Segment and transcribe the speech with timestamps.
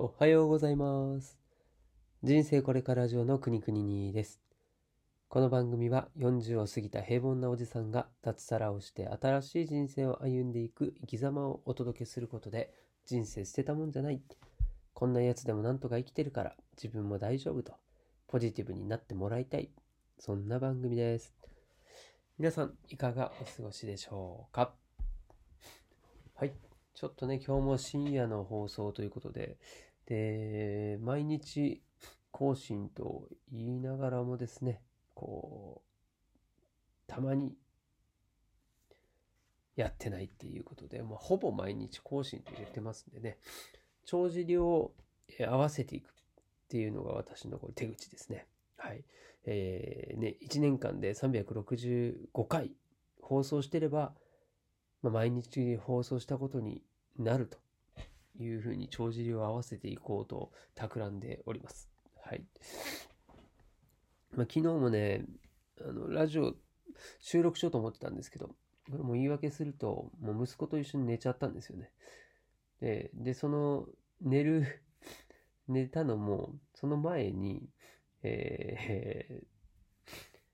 [0.00, 1.36] おはようございます。
[2.22, 4.40] 人生これから上の国々にです。
[5.28, 12.72] この番組は40を過ぎた平凡なおじさんが脱サラをして新しい人生を歩んでいく生き様をお届けすることで
[13.06, 14.22] 人生捨てたもんじゃない。
[14.94, 17.72] こんなやつでもなんとか生きてるから自分も大丈夫と
[18.28, 19.68] ポジティブになってもらいたい。
[20.20, 21.34] そんな番組です。
[22.38, 24.70] 皆さんいかがお過ごしでしょうか？
[26.36, 26.52] はい。
[26.94, 29.56] ちょっとね、今日も深夜の放送ということで、
[30.08, 31.82] で、毎日
[32.30, 34.80] 更新と言いながらもですね、
[35.14, 35.88] こう、
[37.06, 37.54] たまに
[39.76, 43.36] やってないっていうことで、まあ、ほぼ毎日更新と言ってますんでね、
[44.06, 44.92] 帳尻を
[45.46, 46.10] 合わせていくっ
[46.68, 48.46] ていうのが私のこう手口ですね。
[48.78, 49.04] はい。
[49.44, 52.72] えーね、1年間で365回
[53.20, 54.14] 放送してれば、
[55.02, 56.82] まあ、毎日放送したことに
[57.18, 57.58] なると
[58.38, 61.90] いうふうに帳尻を合わせていこうと企んでおります。
[62.22, 62.44] はい。
[64.34, 65.24] まあ、昨日もね、
[65.80, 66.54] あの、ラジオ
[67.20, 68.48] 収録しようと思ってたんですけど、
[68.90, 71.90] これも言い訳すると、もう息子と一緒に寝ちゃったんですよね。
[72.80, 73.86] で、で、その、
[74.20, 74.82] 寝る、
[75.68, 77.68] 寝たのも、その前に、
[78.22, 79.46] えー、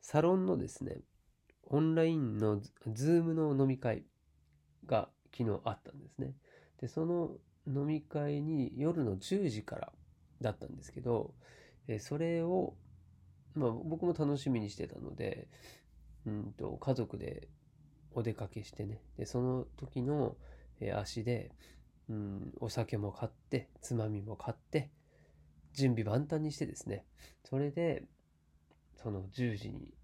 [0.00, 0.98] サロンのですね、
[1.64, 4.04] オンラインのズームの飲み会
[4.86, 6.34] が昨日あったんですね。
[6.80, 7.36] で、その
[7.68, 9.92] 飲み会に夜の10時から
[10.40, 11.34] だったんですけど、
[11.86, 12.74] えそれを、
[13.54, 15.48] まあ僕も楽しみにしてたので、
[16.26, 17.48] うんと、家族で
[18.12, 20.36] お出かけしてね、で、その時の、
[20.80, 21.50] え足で、
[22.08, 24.90] うん、お酒も買って、つまみも買って、
[25.74, 27.04] 準備万端にしてですね、
[27.44, 28.04] それで、
[28.96, 29.94] その10時に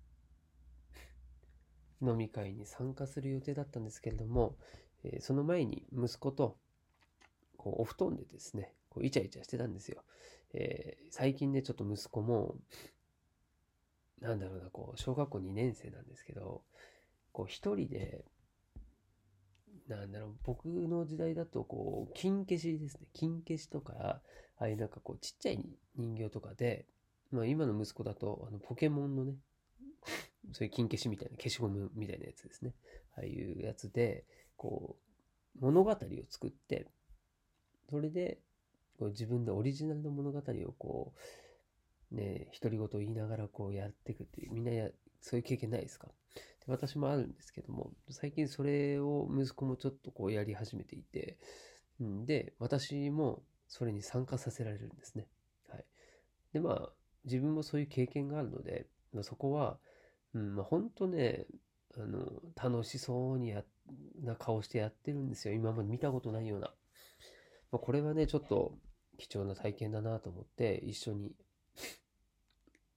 [2.03, 4.57] 飲み会に参加する予定だったんですけれども、
[5.05, 6.57] えーその前に息子と
[7.65, 10.03] こうお布団でですね、こうイチャイチャしてたんですよ。
[10.53, 12.57] えー最近ね、ちょっと息子も、
[14.21, 16.63] なんだろうな、こう、小学校2年生なんですけど、
[17.33, 18.27] こう一人で、
[19.89, 23.07] なんだろう、僕の時代だと、こう、金消しですね。
[23.15, 23.95] 金消しとか、
[24.59, 25.65] ああいうなんかこう、ちっちゃい
[25.97, 26.87] 人形とかで、
[27.31, 29.37] まあ今の息子だと、あの、ポケモンのね、
[30.53, 32.75] そういう金消しみたいな、消しゴムみたいなやつですね。
[33.17, 35.97] ああいうやつで、こう、物語を
[36.29, 36.89] 作って、
[37.91, 38.39] それで、
[38.99, 40.43] こう自分でオリジナルの物語を
[40.79, 41.13] こ
[42.13, 44.89] う、ね、独り言を言いながらこうやっていくっていう、みんなや、
[45.21, 46.09] そういう経験ないですか？
[46.35, 51.39] で私もあるんですけども、最近それを息子もちょっとこうやり始めていて、
[52.03, 55.27] んで、私もそれに参加させられるんですね。
[55.69, 55.85] はい。
[56.53, 56.93] で、まあ、
[57.25, 59.79] 自分もそういう経験があるので、まあ、そこは、
[60.35, 61.47] うん、まあ、本当ね、
[61.97, 63.65] あの、楽しそうにや、
[64.23, 65.55] な顔してやってるんですよ。
[65.55, 66.71] 今まで見たことないような。
[67.75, 68.79] まあ、これはね、ちょっと
[69.19, 71.33] 貴重な体験だなと思って、一緒に、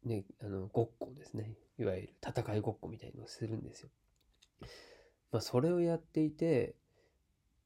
[0.05, 1.55] ね、あの、ごっこですね。
[1.79, 3.89] いわゆる戦いごっこみたいのをするんですよ。
[5.31, 6.75] まあ、それをやっていて、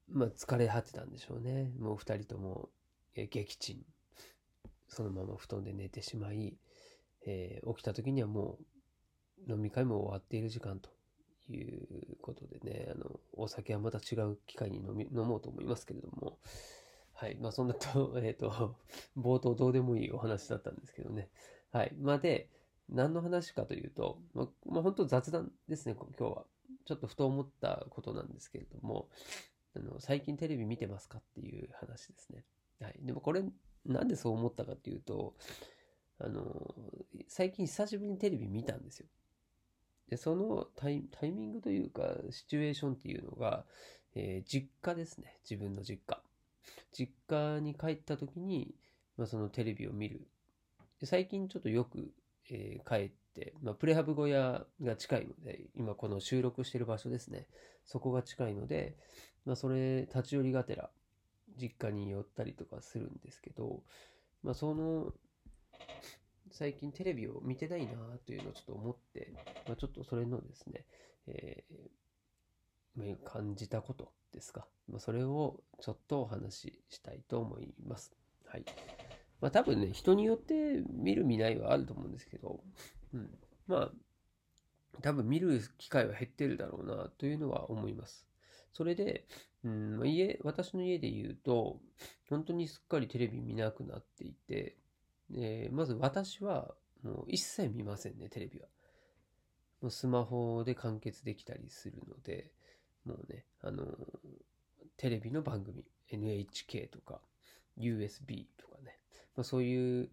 [0.10, 1.74] まあ、疲れ果てたんでしょうね。
[1.78, 2.70] もう二人とも、
[3.16, 3.84] え撃沈。
[4.88, 6.56] そのまま布団で寝てしまい、
[7.26, 8.58] えー起きた時にはも
[9.50, 10.90] う飲み会も終わっている時間と
[11.50, 16.40] いうことでね、あの、お酒はまた違う機会に飲み、飲もうと思いますけれども、
[17.22, 17.38] はい。
[17.40, 18.76] まあ、そんなと、 えっ、と、
[19.16, 21.30] 冒頭どうでもいいお話だったんですけどね。
[21.70, 21.94] はい。
[22.00, 22.50] まあ、で、
[22.90, 26.48] 何の話かというと、まあ、まあ、本当雑談ですね、今日は。
[26.86, 29.08] ちょっとふと思ったことなんですけれども、
[29.76, 32.44] あの、最近テレビ見てますかっていう話ですね。
[32.80, 32.96] はい。
[33.04, 33.44] でもこれ、
[33.86, 35.36] なんでそう思ったかっていうと、
[36.18, 36.74] あの、
[37.28, 39.08] 最近久しぶりにテレビ見たんですよ。
[40.10, 43.68] で、そのタイタイミングというか、シチュエーションっていうのが、
[44.16, 45.40] えー実家ですね。
[45.44, 46.24] 自分の実家。
[46.92, 48.76] 実家に帰った時に、
[49.18, 50.28] まあ、そのテレビを見る。
[51.04, 52.14] 最近ちょっとよく、
[52.50, 57.48] えー帰って、まあ、プレハブ小屋が近いので、今この収録してる場所ですね。
[57.86, 58.98] そこが近いので、
[59.46, 60.92] まあ、それ、立ち寄りがてら、
[61.58, 63.84] 実家に寄ったりとかするんですけど、
[64.44, 65.14] まあ、その、
[66.52, 67.94] 最近テレビを見てないな
[68.26, 69.34] というのをちょっと思って、
[69.68, 70.86] まあ、ちょっとそれのですね、
[71.28, 71.91] えー
[73.24, 74.68] 感じたことですか？
[74.88, 78.14] ま、それをちょっとお話ししたいと思います。
[78.48, 78.66] はい。
[79.40, 82.64] まあ多分ね、人によって見る見ないはあると思うんですけど、
[83.14, 83.30] うん。
[83.68, 83.92] まあ、
[85.02, 88.28] 多分見る機会は減ってるだろうなというのは思います。
[88.74, 89.26] それで、
[89.64, 91.80] うん、家、私の家で言うと、
[92.30, 94.78] 本当にすっかりテレビ見なくなっていて、
[95.34, 98.68] えまず私はもう一切見ませんね、テレビは。
[99.82, 102.52] もうスマホで完結できたりするので、
[103.06, 103.88] もうね、あのー
[105.02, 107.22] テレビの番組、NHK とか、
[107.76, 109.00] USB とかね、
[109.36, 110.10] まあ、そういう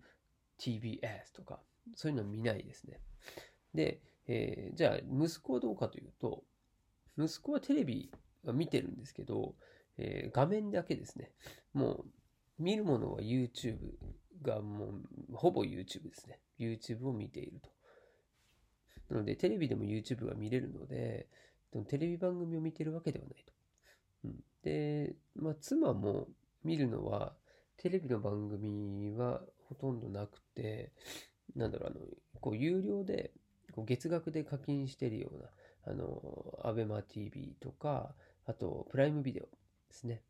[0.58, 1.60] TBS とか、
[1.94, 2.98] そういうの見ないですね。
[3.74, 6.42] で、えー、じゃあ息子はどうかというと、
[7.18, 8.10] 息子はテレビ
[8.44, 9.56] は見てるんですけど、
[9.98, 11.32] えー、画面だけですね。
[11.74, 12.04] もう
[12.58, 13.76] 見るものは YouTube
[14.40, 16.40] がもうほぼ YouTube ですね。
[16.58, 17.68] YouTube を見ていると。
[19.10, 21.28] なのでテレビでも YouTube が見れるので、
[21.86, 23.52] テレビ番組を見てるわけではないと。
[24.24, 26.28] うん、で、まあ妻も
[26.64, 27.34] 見るのは
[27.76, 30.92] テレビの番組はほとんどなくて、
[31.54, 32.00] なんだろう、あの、
[32.40, 33.32] こう有料で
[33.72, 35.48] こう月額で課金してるような、
[35.92, 38.14] あの、アベマ TV とか、
[38.46, 39.50] あと、プライムビデオで
[39.90, 40.22] すね。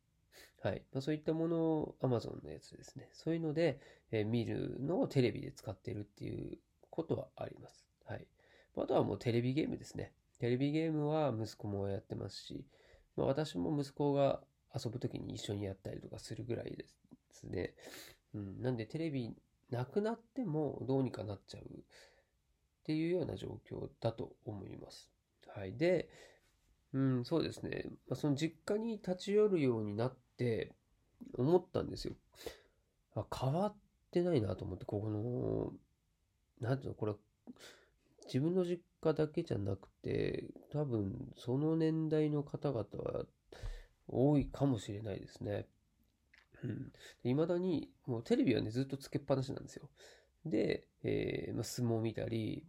[0.61, 0.82] はい。
[0.93, 3.08] まあ、そういったものを Amazon のやつですね。
[3.12, 3.81] そういうので、
[4.11, 6.58] えー、見るのをテレビで使ってるっていう
[6.90, 7.87] ことはあります。
[8.06, 8.26] はい。
[8.76, 10.12] あとはもうテレビゲームですね。
[10.38, 12.64] テレビゲームは息子もやってますし、
[13.17, 14.40] まあ、私も息子が
[14.75, 16.87] 遊ぶときに一緒にやったりとかするぐらいで
[17.32, 17.75] すね。
[18.35, 18.62] うん。
[18.62, 19.35] なんでテレビ
[19.70, 21.67] なくなってもどうにかなっちゃうっ
[22.85, 25.11] ていうような状況だと思います。
[25.55, 25.76] はい。
[25.76, 26.08] で、
[26.93, 27.85] うん、そうですね。
[28.08, 30.73] まあ、その実家に立ち寄るようになって
[31.37, 32.14] 思ったんですよ。
[33.35, 33.75] 変わっ
[34.11, 35.73] てないなと思って、ここの、
[36.61, 37.14] なんていうの、これ、
[38.26, 43.24] 自分の実家だけじゃなくて、多分その年代の方々は
[44.08, 45.66] 多いかもしれないですね。
[46.64, 46.92] うん。
[47.22, 49.88] 未だに、もうテレビはね、ずっとつけっぱなしなんですよ。
[50.44, 52.64] で、えー、まあ、相撲見たり、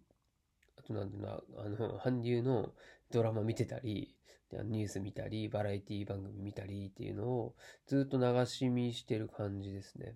[0.77, 2.73] あとなんだな、あの、韓流の
[3.11, 4.15] ドラマ見てたり、
[4.51, 7.55] ニュース見たり、バラエティ番組見たりっていうのを
[7.87, 10.15] ずっと流し見してる感じですね。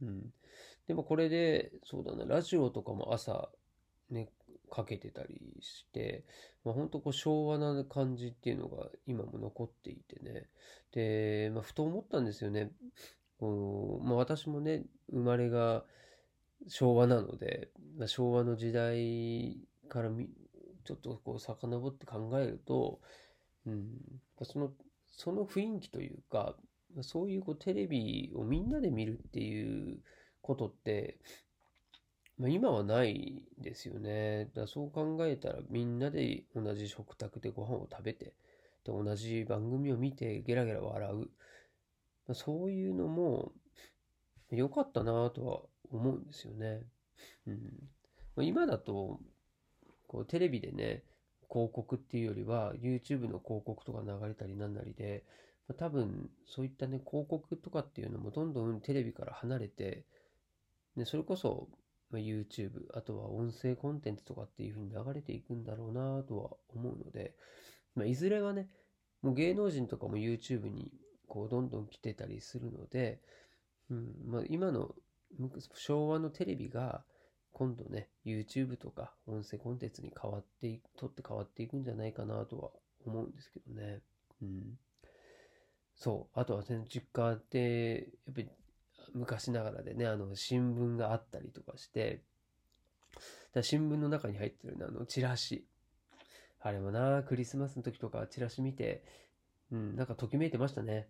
[0.00, 0.32] うん。
[0.86, 3.50] でもこれで、そうだな、ラジオとかも朝
[4.10, 4.28] ね、
[4.72, 6.24] かけてたりして、
[6.64, 10.48] まあ、ほんとこう昭和な感じっていうのが今も残っていてね。
[10.92, 12.70] で、まあ、ふと思ったんですよね。
[13.38, 15.84] こうまあ、私もね、生まれが
[16.68, 19.58] 昭和なので、まあ、昭和の時代
[19.90, 20.10] から、
[20.84, 23.00] ちょっとこう遡って考えると、
[23.66, 23.90] うん、
[24.42, 24.72] その、
[25.10, 26.56] その雰囲気というか、
[27.02, 29.98] そういうこうテレビをみんなで見るっていう
[30.40, 31.18] ことって、
[32.42, 34.50] まあ、今はないですよね。
[34.56, 38.34] だそう考えたらみんなで同じ食卓でご飯を食べて、
[38.84, 41.16] で同じ番組を見てゲラゲラ笑う。
[41.18, 41.24] ま
[42.30, 43.52] あ、そういうのも
[44.50, 45.60] 良かったなとは
[45.92, 46.82] 思うんですよね。
[47.46, 47.54] うん、
[48.34, 49.20] まあ、今だと
[50.08, 51.04] こうテレビでね、
[51.48, 55.22] 広告っていうよりは YouTube の広告とか流れたりなんなりで、
[55.68, 60.02] まあ、多分そういったね、広告とかっていうのもどんどんテレビから離れて、
[60.96, 61.68] ね、それこそ、
[62.12, 67.34] まあ、YouTube、あとは音声コンテンツとかっていう風に流れていくんだろうなとは思うので、
[67.94, 68.68] まあ、いずれはね、
[69.22, 70.92] もう芸能人とかも YouTube に
[71.26, 73.20] こうどんどん来てたりするので、
[73.90, 74.94] うんまあ、今の
[75.74, 77.02] 昭和のテレビが
[77.52, 82.70] 今度ね、YouTube とか音声コンテンツに変わってい、とって変わっていくんじゃないかなとは
[83.06, 84.00] 思うんですけどね。
[84.42, 84.78] うん。
[85.94, 86.38] そう。
[86.38, 88.50] あとはね、実家で、やっぱり
[89.14, 92.22] 昔ながらでね、あの、新聞があったりとかして、
[93.52, 95.66] だ新聞の中に入ってるね、あの、チラシ。
[96.60, 99.04] あれもな、クリスマスの時とかチラシ見て、
[99.70, 101.08] うん、なんかときめいてましたね。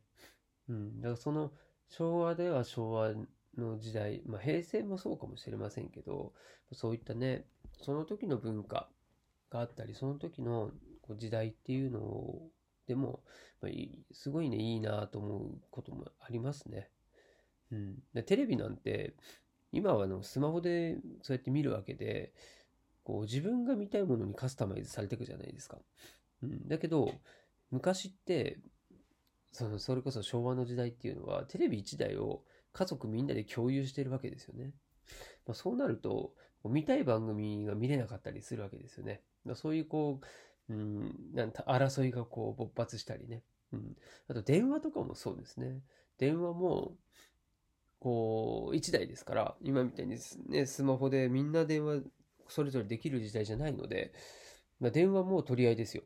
[0.68, 1.00] うん。
[1.00, 1.52] だからその、
[1.88, 3.12] 昭和では昭和
[3.56, 6.32] の時代、まあ、平成もそうかもしれませんけど、
[6.72, 7.46] そういったね、
[7.82, 8.88] その時の文化
[9.50, 10.70] があったり、その時の
[11.16, 12.50] 時代っていうのを
[12.86, 13.22] でも、
[13.60, 13.72] まあ、
[14.12, 16.90] すごいね、いいなと思うこともありますね。
[17.72, 17.98] うん。
[18.14, 19.14] でテレビなんて、
[19.72, 22.32] 今はあのスマホでそうやって見るわけで、
[23.04, 25.78] こう自分が見たいものにカスタマイズされていくじゃないですか。
[26.42, 26.68] うん。
[26.68, 27.12] だけど、
[27.70, 28.58] 昔って、
[29.50, 34.72] その、それこそ昭和の時代っていうのは、テレビ1台を家族みんなで共有してるわけですよね。
[35.46, 39.22] まあ、そうなると、見たい番組が見れなかったりするわけですよね。
[39.44, 40.20] まあ、そういうこ
[40.68, 43.42] う、うん、なん争いがこう勃発したりね。
[43.72, 43.96] うん。
[44.28, 45.80] あと電話とかもそうですね。
[46.18, 46.96] 電話も、
[48.02, 50.16] こう、1台ですから、今みたいに
[50.48, 52.00] ね、スマホでみんな電話
[52.48, 54.12] それぞれできる時代じゃないので、
[54.80, 56.02] まあ、電話も取り合いですよ。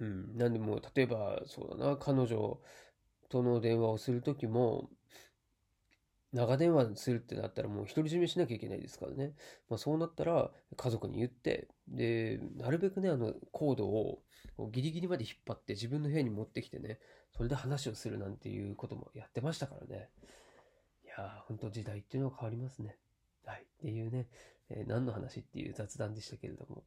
[0.00, 0.36] うん。
[0.36, 2.60] なんでも、例えば、そうだな、彼女
[3.28, 4.90] との電話をするときも、
[6.32, 9.34] 長電話するってなったらもう独り占めしなきゃいけないですからね。
[9.68, 14.22] まあ、そうなったら家族に言って、で、なるべくね、あの、コードを
[14.70, 17.00] ギリギリまで引っ張って自分の部屋に持ってきてね、
[17.36, 20.08] それで話をするなんていうこともやってましたからね。
[21.04, 22.96] いやー、ほんと時代っていうのは変わりますね。
[23.44, 23.62] はい。
[23.62, 24.28] っていうね、
[24.68, 26.84] えー、何の話っていう雑談でしたけれども、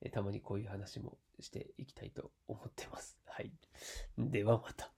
[0.00, 3.18] えー、たまにこういう話もしていきたいと思ってます。
[3.26, 3.52] はい。
[4.16, 4.95] ではまた。